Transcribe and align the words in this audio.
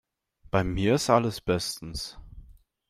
Bei 0.49 0.63
mir 0.63 0.95
ist 0.95 1.11
alles 1.11 1.41
bestens. 1.41 2.17